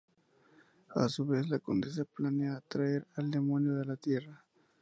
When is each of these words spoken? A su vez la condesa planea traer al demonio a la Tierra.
A 0.95 1.07
su 1.09 1.27
vez 1.27 1.47
la 1.47 1.59
condesa 1.59 2.05
planea 2.05 2.63
traer 2.67 3.05
al 3.17 3.29
demonio 3.29 3.79
a 3.79 3.85
la 3.85 3.97
Tierra. 3.97 4.43